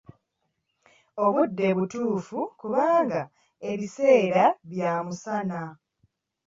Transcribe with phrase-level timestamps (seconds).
[1.23, 3.21] Obudde butuufu kubanga
[3.71, 5.61] ebiseera bya musana.